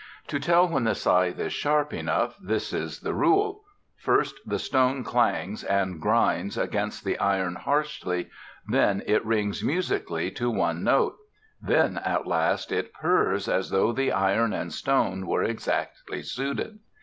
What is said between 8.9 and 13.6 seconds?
it rings musically to one note; then, at last, it purrs